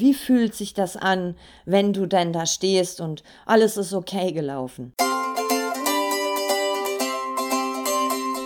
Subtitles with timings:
[0.00, 1.34] Wie fühlt sich das an,
[1.66, 4.94] wenn du denn da stehst und alles ist okay gelaufen?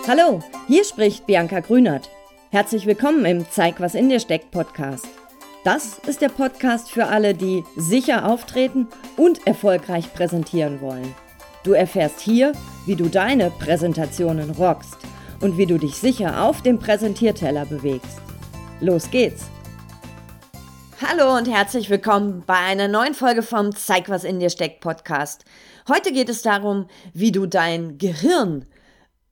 [0.05, 2.09] Hallo, hier spricht Bianca Grünert.
[2.51, 5.07] Herzlich willkommen im Zeig, was in dir steckt Podcast.
[5.63, 11.15] Das ist der Podcast für alle, die sicher auftreten und erfolgreich präsentieren wollen.
[11.63, 12.51] Du erfährst hier,
[12.85, 14.97] wie du deine Präsentationen rockst
[15.39, 18.19] und wie du dich sicher auf dem Präsentierteller bewegst.
[18.81, 19.54] Los geht's!
[21.01, 25.43] Hallo und herzlich willkommen bei einer neuen Folge vom Zeig, was in dir steckt Podcast.
[25.89, 28.65] Heute geht es darum, wie du dein Gehirn,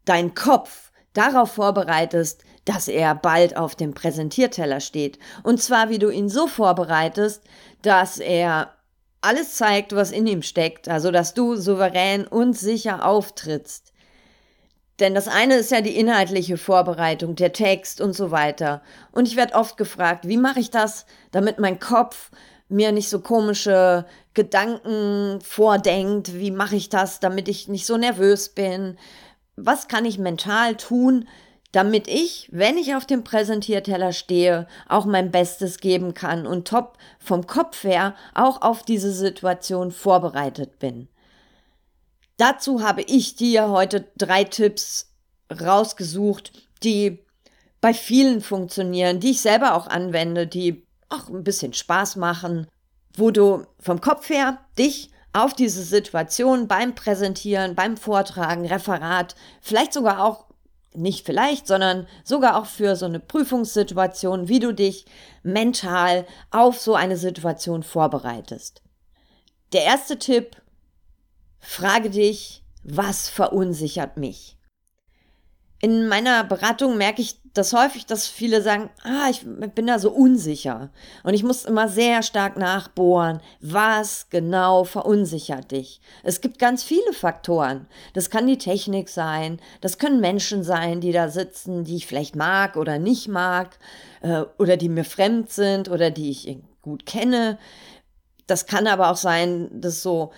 [0.04, 5.20] dein Kopf darauf vorbereitest, dass er bald auf dem Präsentierteller steht.
[5.44, 7.42] Und zwar, wie du ihn so vorbereitest,
[7.82, 8.74] dass er
[9.22, 13.93] alles zeigt, was in ihm steckt, also dass du souverän und sicher auftrittst.
[15.00, 18.82] Denn das eine ist ja die inhaltliche Vorbereitung, der Text und so weiter.
[19.12, 22.30] Und ich werde oft gefragt, wie mache ich das, damit mein Kopf
[22.70, 26.34] mir nicht so komische Gedanken vordenkt?
[26.36, 28.98] Wie mache ich das, damit ich nicht so nervös bin?
[29.56, 31.28] Was kann ich mental tun,
[31.72, 36.98] damit ich, wenn ich auf dem Präsentierteller stehe, auch mein Bestes geben kann und top
[37.20, 41.08] vom Kopf her auch auf diese Situation vorbereitet bin?
[42.38, 45.14] Dazu habe ich dir heute drei Tipps
[45.52, 46.52] rausgesucht,
[46.84, 47.24] die
[47.80, 52.68] bei vielen funktionieren, die ich selber auch anwende, die auch ein bisschen Spaß machen,
[53.16, 59.94] wo du vom Kopf her dich auf diese Situation beim Präsentieren, beim Vortragen, Referat, vielleicht
[59.94, 60.46] sogar auch
[60.96, 65.06] nicht vielleicht, sondern sogar auch für so eine Prüfungssituation, wie du dich
[65.42, 68.82] mental auf so eine Situation vorbereitest.
[69.74, 70.56] Der erste Tipp,
[71.66, 74.58] Frage dich, was verunsichert mich?
[75.80, 80.12] In meiner Beratung merke ich das häufig, dass viele sagen, ah, ich bin da so
[80.12, 80.92] unsicher.
[81.24, 86.02] Und ich muss immer sehr stark nachbohren, was genau verunsichert dich.
[86.24, 87.88] Es gibt ganz viele Faktoren.
[88.14, 92.36] Das kann die Technik sein, das können Menschen sein, die da sitzen, die ich vielleicht
[92.36, 93.80] mag oder nicht mag,
[94.22, 97.58] äh, oder die mir fremd sind oder die ich gut kenne.
[98.48, 100.32] Das kann aber auch sein, dass so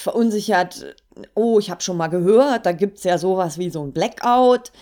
[0.00, 0.96] verunsichert,
[1.34, 4.72] oh, ich habe schon mal gehört, da gibt es ja sowas wie so ein Blackout.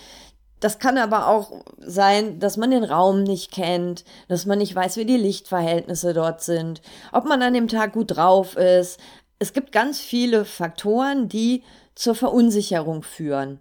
[0.60, 4.96] Das kann aber auch sein, dass man den Raum nicht kennt, dass man nicht weiß,
[4.96, 8.98] wie die Lichtverhältnisse dort sind, ob man an dem Tag gut drauf ist.
[9.38, 11.62] Es gibt ganz viele Faktoren, die
[11.94, 13.60] zur Verunsicherung führen.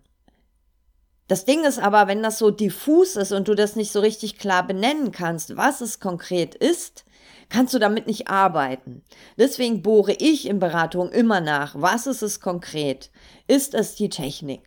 [1.28, 4.38] Das Ding ist aber, wenn das so diffus ist und du das nicht so richtig
[4.38, 7.04] klar benennen kannst, was es konkret ist,
[7.50, 9.04] kannst du damit nicht arbeiten.
[9.38, 13.12] Deswegen bohre ich in Beratung immer nach, was ist es konkret?
[13.48, 14.62] Ist es die Technik?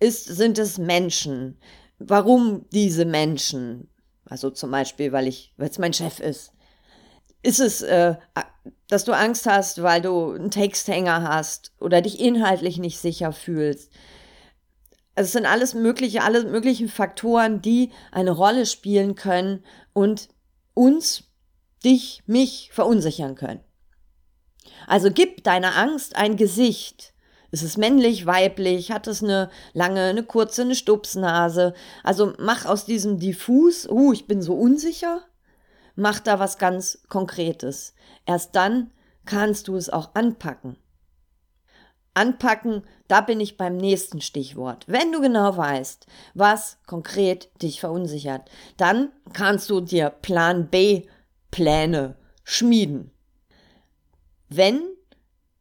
[0.00, 1.58] Ist, sind es Menschen?
[1.98, 3.88] Warum diese Menschen?
[4.24, 6.52] Also zum Beispiel, weil ich, weil es mein Chef ist.
[7.42, 8.16] Ist es, äh,
[8.88, 13.92] dass du Angst hast, weil du einen Texthänger hast oder dich inhaltlich nicht sicher fühlst?
[15.14, 20.28] Also es sind alles mögliche, alle möglichen Faktoren, die eine Rolle spielen können und
[20.74, 21.27] uns
[21.84, 23.60] dich, mich verunsichern können.
[24.86, 27.12] Also gib deiner Angst ein Gesicht.
[27.50, 28.90] Ist es männlich, weiblich?
[28.90, 31.72] Hat es eine lange, eine kurze, eine Stupsnase?
[32.04, 35.22] Also mach aus diesem diffus, uh, ich bin so unsicher,
[35.96, 37.94] mach da was ganz Konkretes.
[38.26, 38.90] Erst dann
[39.24, 40.76] kannst du es auch anpacken.
[42.12, 44.84] Anpacken, da bin ich beim nächsten Stichwort.
[44.88, 51.06] Wenn du genau weißt, was konkret dich verunsichert, dann kannst du dir Plan B
[51.50, 53.10] Pläne schmieden.
[54.48, 54.82] Wenn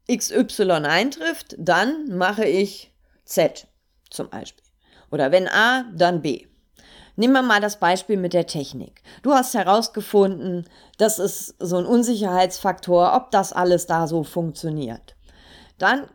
[0.09, 2.93] XY eintrifft, dann mache ich
[3.25, 3.67] Z
[4.09, 4.63] zum Beispiel.
[5.11, 6.47] Oder wenn A, dann B.
[7.15, 9.01] Nehmen wir mal das Beispiel mit der Technik.
[9.23, 15.15] Du hast herausgefunden, das ist so ein Unsicherheitsfaktor, ob das alles da so funktioniert.
[15.79, 16.07] Dann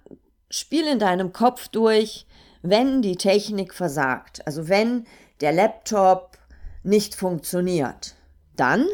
[0.48, 2.26] spiel in deinem Kopf durch,
[2.62, 5.06] wenn die Technik versagt, also wenn
[5.40, 6.38] der Laptop
[6.84, 8.14] nicht funktioniert,
[8.54, 8.86] dann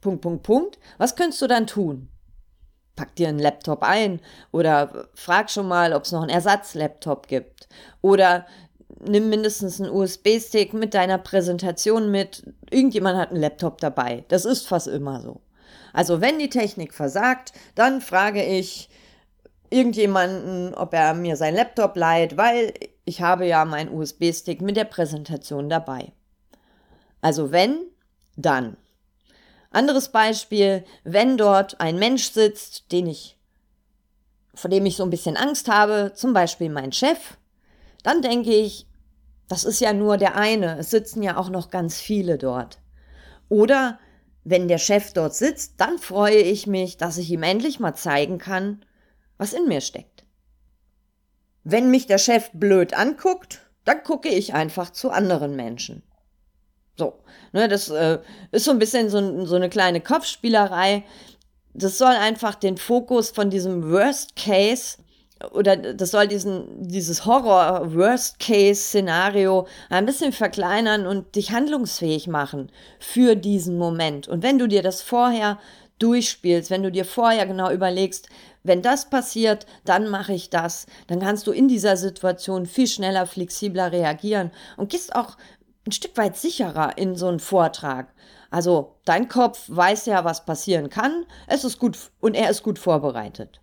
[0.00, 0.78] Punkt, Punkt, Punkt.
[0.98, 2.08] Was könntest du dann tun?
[2.96, 7.68] Pack dir einen Laptop ein oder frag schon mal, ob es noch einen Ersatzlaptop gibt.
[8.00, 8.46] Oder
[9.00, 12.42] nimm mindestens einen USB-Stick mit deiner Präsentation mit.
[12.70, 14.24] Irgendjemand hat einen Laptop dabei.
[14.28, 15.40] Das ist fast immer so.
[15.92, 18.88] Also wenn die Technik versagt, dann frage ich
[19.70, 22.72] irgendjemanden, ob er mir seinen Laptop leiht, weil
[23.04, 26.12] ich habe ja meinen USB-Stick mit der Präsentation dabei.
[27.20, 27.78] Also wenn,
[28.36, 28.76] dann.
[29.70, 33.36] Anderes Beispiel, wenn dort ein Mensch sitzt, den ich,
[34.54, 37.36] vor dem ich so ein bisschen Angst habe, zum Beispiel mein Chef,
[38.02, 38.86] dann denke ich,
[39.48, 42.78] das ist ja nur der eine, es sitzen ja auch noch ganz viele dort.
[43.48, 43.98] Oder
[44.44, 48.38] wenn der Chef dort sitzt, dann freue ich mich, dass ich ihm endlich mal zeigen
[48.38, 48.84] kann,
[49.36, 50.24] was in mir steckt.
[51.64, 56.02] Wenn mich der Chef blöd anguckt, dann gucke ich einfach zu anderen Menschen.
[56.98, 57.14] So,
[57.52, 58.18] ne, das äh,
[58.50, 61.04] ist so ein bisschen so, so eine kleine Kopfspielerei.
[61.72, 64.98] Das soll einfach den Fokus von diesem Worst Case
[65.52, 73.78] oder das soll diesen, dieses Horror-Worst-Case-Szenario ein bisschen verkleinern und dich handlungsfähig machen für diesen
[73.78, 74.26] Moment.
[74.26, 75.60] Und wenn du dir das vorher
[76.00, 78.28] durchspielst, wenn du dir vorher genau überlegst,
[78.64, 83.26] wenn das passiert, dann mache ich das, dann kannst du in dieser Situation viel schneller,
[83.26, 85.36] flexibler reagieren und gehst auch
[85.88, 88.12] ein Stück weit sicherer in so einen Vortrag.
[88.50, 92.78] Also dein Kopf weiß ja, was passieren kann, es ist gut und er ist gut
[92.78, 93.60] vorbereitet.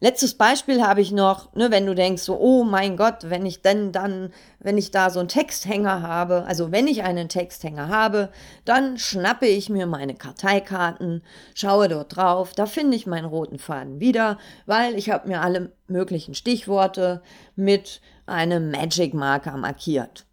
[0.00, 3.62] Letztes Beispiel habe ich noch, ne, wenn du denkst, so, oh mein Gott, wenn ich
[3.62, 8.28] denn dann, wenn ich da so einen Texthänger habe, also wenn ich einen Texthänger habe,
[8.66, 11.22] dann schnappe ich mir meine Karteikarten,
[11.54, 14.36] schaue dort drauf, da finde ich meinen roten Faden wieder,
[14.66, 17.22] weil ich habe mir alle möglichen Stichworte
[17.56, 20.26] mit einem Magic Marker markiert.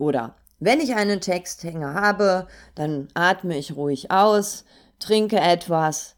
[0.00, 4.64] Oder wenn ich einen Texthänger habe, dann atme ich ruhig aus,
[4.98, 6.16] trinke etwas,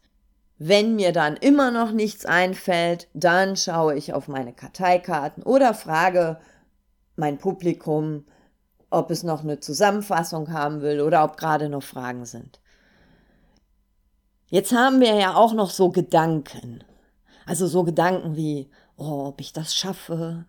[0.57, 6.39] wenn mir dann immer noch nichts einfällt, dann schaue ich auf meine Karteikarten oder frage
[7.17, 8.25] mein Publikum,
[8.89, 12.61] ob es noch eine Zusammenfassung haben will oder ob gerade noch Fragen sind.
[14.49, 16.83] Jetzt haben wir ja auch noch so Gedanken.
[17.45, 20.45] Also so Gedanken wie, oh, ob ich das schaffe.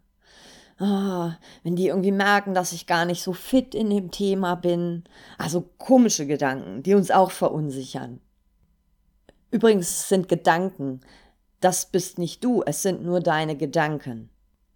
[0.81, 1.31] Oh,
[1.63, 5.05] wenn die irgendwie merken, dass ich gar nicht so fit in dem Thema bin.
[5.39, 8.21] Also komische Gedanken, die uns auch verunsichern.
[9.51, 11.01] Übrigens sind Gedanken,
[11.61, 14.31] das bist nicht du, es sind nur deine Gedanken.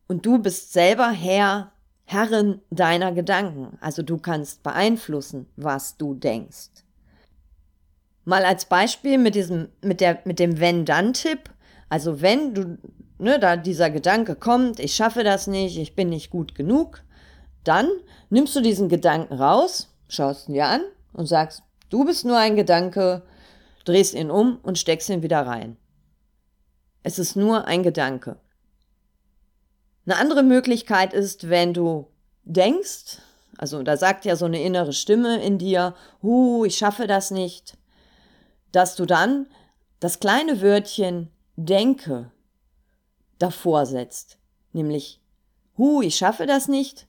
[0.07, 1.73] Und du bist selber Herr,
[2.05, 3.77] Herrin deiner Gedanken.
[3.81, 6.71] Also du kannst beeinflussen, was du denkst.
[8.25, 11.51] Mal als Beispiel mit diesem, mit der, mit dem Wenn-Dann-Tipp.
[11.89, 12.79] Also wenn du,
[13.19, 17.03] ne, da dieser Gedanke kommt, ich schaffe das nicht, ich bin nicht gut genug,
[17.65, 17.89] dann
[18.31, 20.83] nimmst du diesen Gedanken raus, schaust ihn dir an
[21.13, 23.23] und sagst, du bist nur ein Gedanke,
[23.85, 25.77] drehst ihn um und steckst ihn wieder rein.
[27.03, 28.37] Es ist nur ein Gedanke.
[30.07, 32.09] Eine andere Möglichkeit ist, wenn du
[32.45, 33.19] denkst,
[33.59, 37.77] also da sagt ja so eine innere Stimme in dir, hu, ich schaffe das nicht,
[38.73, 39.47] dass du dann
[40.01, 42.31] das kleine Wörtchen denke
[43.39, 44.39] davor setzt,
[44.73, 45.21] nämlich,
[45.77, 47.07] hu, ich schaffe das nicht,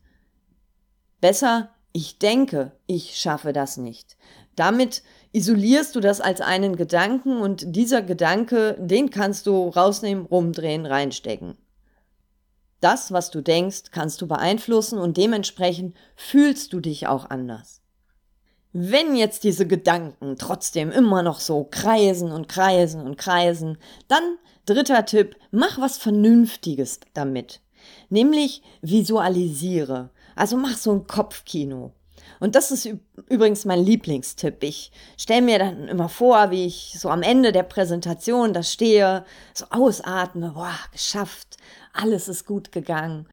[1.21, 4.17] besser, ich denke, ich schaffe das nicht.
[4.55, 10.85] Damit isolierst du das als einen Gedanken und dieser Gedanke, den kannst du rausnehmen, rumdrehen,
[10.85, 11.57] reinstecken.
[12.81, 17.81] Das, was du denkst, kannst du beeinflussen und dementsprechend fühlst du dich auch anders.
[18.71, 23.77] Wenn jetzt diese Gedanken trotzdem immer noch so kreisen und kreisen und kreisen,
[24.07, 24.37] dann
[24.73, 27.61] dritter Tipp, mach was Vernünftiges damit.
[28.09, 30.09] Nämlich visualisiere.
[30.35, 31.93] Also mach so ein Kopfkino.
[32.39, 32.89] Und das ist
[33.27, 34.63] übrigens mein Lieblingstipp.
[34.63, 39.25] Ich stelle mir dann immer vor, wie ich so am Ende der Präsentation da stehe,
[39.53, 41.57] so ausatme, boah, geschafft,
[41.93, 43.27] alles ist gut gegangen.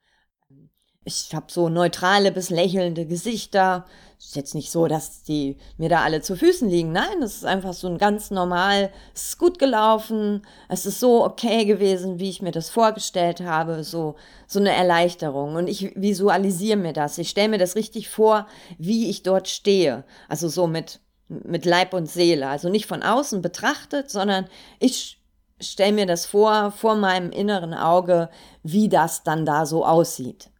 [1.08, 3.84] Ich habe so neutrale bis lächelnde Gesichter,
[4.18, 6.90] ist jetzt nicht so, dass die mir da alle zu Füßen liegen.
[6.90, 11.24] Nein, es ist einfach so ein ganz normal, es ist gut gelaufen, es ist so
[11.24, 14.16] okay gewesen, wie ich mir das vorgestellt habe, so,
[14.48, 15.54] so eine Erleichterung.
[15.54, 17.18] Und ich visualisiere mir das.
[17.18, 20.02] Ich stelle mir das richtig vor, wie ich dort stehe.
[20.28, 20.98] Also so mit,
[21.28, 22.48] mit Leib und Seele.
[22.48, 24.48] Also nicht von außen betrachtet, sondern
[24.80, 25.22] ich
[25.60, 28.28] stelle mir das vor, vor meinem inneren Auge,
[28.64, 30.50] wie das dann da so aussieht.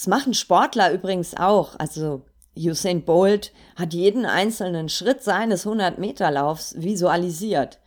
[0.00, 1.78] Das machen Sportler übrigens auch.
[1.78, 2.22] Also
[2.56, 7.80] Usain Bolt hat jeden einzelnen Schritt seines 100-Meter-Laufs visualisiert.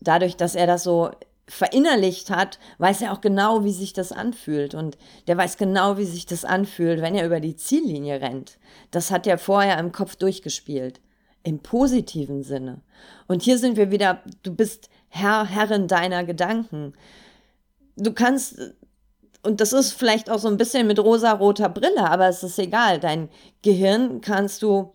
[0.00, 1.10] Dadurch, dass er das so
[1.48, 4.76] verinnerlicht hat, weiß er auch genau, wie sich das anfühlt.
[4.76, 4.96] Und
[5.26, 8.60] der weiß genau, wie sich das anfühlt, wenn er über die Ziellinie rennt.
[8.92, 11.00] Das hat er vorher im Kopf durchgespielt.
[11.42, 12.80] Im positiven Sinne.
[13.26, 16.92] Und hier sind wir wieder, du bist Herr, Herrin deiner Gedanken.
[17.96, 18.56] Du kannst
[19.46, 23.00] und das ist vielleicht auch so ein bisschen mit rosa-roter Brille, aber es ist egal.
[23.00, 23.28] Dein
[23.62, 24.92] Gehirn kannst du,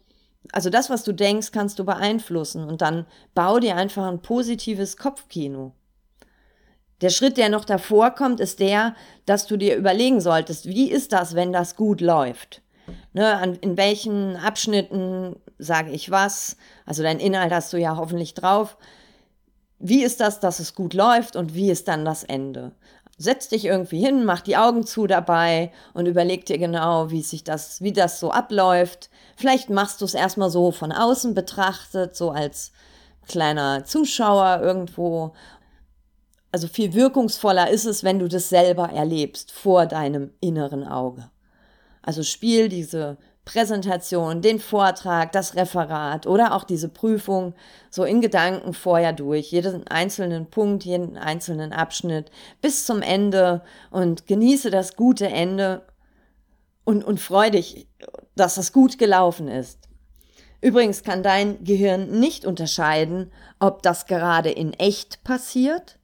[0.51, 4.97] also das, was du denkst, kannst du beeinflussen und dann bau dir einfach ein positives
[4.97, 5.73] Kopfkino.
[7.01, 11.13] Der Schritt, der noch davor kommt, ist der, dass du dir überlegen solltest, wie ist
[11.13, 12.61] das, wenn das gut läuft?
[13.13, 16.57] Ne, an, in welchen Abschnitten sage ich was?
[16.85, 18.77] Also dein Inhalt hast du ja hoffentlich drauf.
[19.79, 22.73] Wie ist das, dass es gut läuft und wie ist dann das Ende?
[23.21, 27.43] Setz dich irgendwie hin, mach die Augen zu dabei und überleg dir genau, wie sich
[27.43, 29.09] das, wie das so abläuft.
[29.35, 32.71] Vielleicht machst du es erstmal so von außen betrachtet, so als
[33.27, 35.33] kleiner Zuschauer irgendwo.
[36.51, 41.29] Also viel wirkungsvoller ist es, wenn du das selber erlebst vor deinem inneren Auge.
[42.01, 47.55] Also spiel diese Präsentation, den Vortrag, das Referat oder auch diese Prüfung
[47.89, 52.29] so in Gedanken vorher durch, jeden einzelnen Punkt, jeden einzelnen Abschnitt
[52.61, 55.81] bis zum Ende und genieße das gute Ende
[56.83, 57.87] und, und freu dich,
[58.35, 59.79] dass das gut gelaufen ist.
[60.61, 65.97] Übrigens kann dein Gehirn nicht unterscheiden, ob das gerade in echt passiert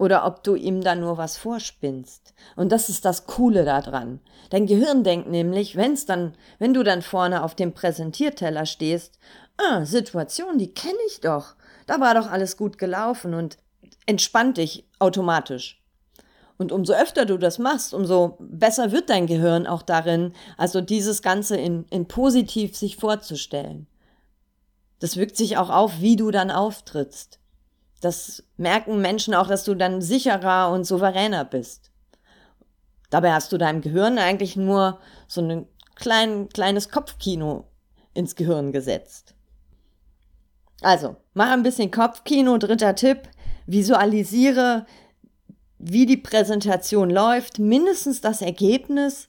[0.00, 2.32] oder ob du ihm da nur was vorspinnst.
[2.56, 4.20] Und das ist das Coole daran.
[4.48, 9.18] Dein Gehirn denkt nämlich, wenn's dann, wenn du dann vorne auf dem Präsentierteller stehst,
[9.58, 11.54] ah, Situation, die kenne ich doch.
[11.86, 13.58] Da war doch alles gut gelaufen und
[14.06, 15.82] entspannt dich automatisch.
[16.56, 21.20] Und umso öfter du das machst, umso besser wird dein Gehirn auch darin, also dieses
[21.20, 23.86] Ganze in, in positiv sich vorzustellen.
[24.98, 27.39] Das wirkt sich auch auf, wie du dann auftrittst.
[28.00, 31.90] Das merken Menschen auch, dass du dann sicherer und souveräner bist.
[33.10, 35.66] Dabei hast du deinem Gehirn eigentlich nur so ein
[35.96, 37.68] klein, kleines Kopfkino
[38.14, 39.34] ins Gehirn gesetzt.
[40.80, 42.56] Also, mach ein bisschen Kopfkino.
[42.56, 43.28] Dritter Tipp.
[43.66, 44.86] Visualisiere,
[45.78, 49.28] wie die Präsentation läuft, mindestens das Ergebnis.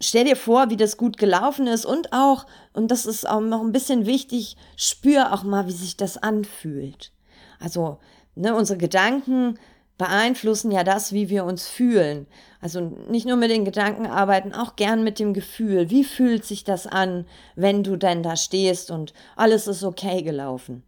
[0.00, 3.60] Stell dir vor, wie das gut gelaufen ist und auch, und das ist auch noch
[3.60, 7.12] ein bisschen wichtig, spür auch mal, wie sich das anfühlt.
[7.58, 7.98] Also
[8.34, 9.58] ne, unsere Gedanken
[9.98, 12.28] beeinflussen ja das, wie wir uns fühlen.
[12.60, 15.90] Also nicht nur mit den Gedanken arbeiten, auch gern mit dem Gefühl.
[15.90, 20.84] Wie fühlt sich das an, wenn du denn da stehst und alles ist okay gelaufen?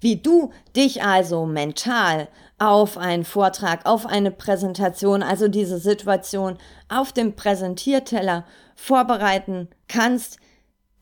[0.00, 6.58] Wie du dich also mental auf einen Vortrag, auf eine Präsentation, also diese Situation
[6.88, 8.44] auf dem Präsentierteller
[8.76, 10.38] vorbereiten kannst,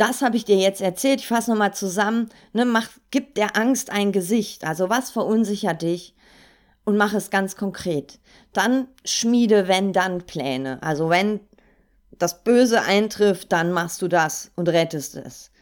[0.02, 1.20] das habe ich dir jetzt erzählt.
[1.20, 2.28] Ich fasse nochmal zusammen.
[2.52, 4.64] Ne, mach, gib der Angst ein Gesicht.
[4.64, 6.16] Also was verunsichert dich?
[6.84, 8.18] Und mach es ganz konkret.
[8.52, 10.82] Dann schmiede Wenn-Dann-Pläne.
[10.82, 11.38] Also wenn
[12.18, 15.52] das Böse eintrifft, dann machst du das und rettest es.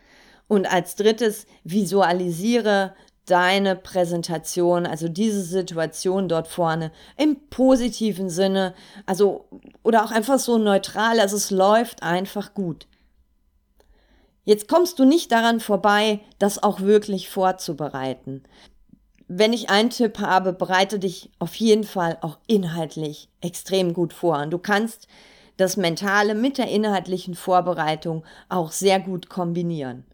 [0.48, 2.94] Und als drittes visualisiere
[3.26, 9.44] deine Präsentation, also diese Situation dort vorne im positiven Sinne, also
[9.82, 12.86] oder auch einfach so neutral, also es läuft einfach gut.
[14.44, 18.42] Jetzt kommst du nicht daran vorbei, das auch wirklich vorzubereiten.
[19.28, 24.38] Wenn ich einen Tipp habe, bereite dich auf jeden Fall auch inhaltlich extrem gut vor.
[24.38, 25.06] Und du kannst
[25.56, 30.04] das Mentale mit der inhaltlichen Vorbereitung auch sehr gut kombinieren.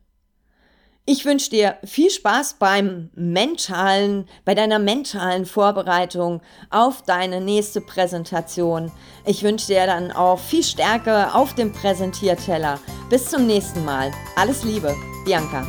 [1.08, 8.90] Ich wünsche dir viel Spaß beim mentalen, bei deiner mentalen Vorbereitung auf deine nächste Präsentation.
[9.24, 12.80] Ich wünsche dir dann auch viel Stärke auf dem Präsentierteller.
[13.08, 14.10] Bis zum nächsten Mal.
[14.34, 15.64] Alles Liebe, Bianca.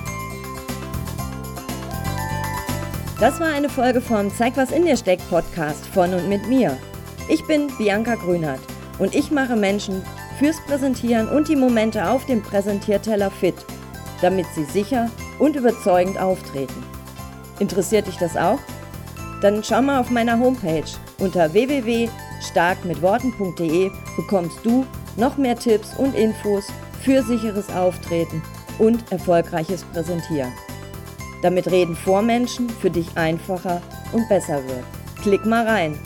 [3.20, 6.75] Das war eine Folge vom Zeig was in dir steckt Podcast von und mit mir.
[7.29, 8.62] Ich bin Bianca Grünert
[8.98, 10.01] und ich mache Menschen
[10.39, 13.53] fürs Präsentieren und die Momente auf dem Präsentierteller fit,
[14.22, 15.10] damit sie sicher
[15.40, 16.84] und überzeugend auftreten.
[17.60, 18.60] Interessiert dich das auch?
[19.42, 20.86] Dann schau mal auf meiner Homepage
[21.20, 26.66] unter www.starkmitworten.de bekommst du noch mehr Tipps und Infos
[27.04, 28.42] für sicheres Auftreten
[28.80, 30.52] und erfolgreiches Präsentieren.
[31.42, 33.82] Damit Reden vor Menschen für dich einfacher
[34.12, 34.84] und besser wird.
[35.22, 35.98] Klick mal rein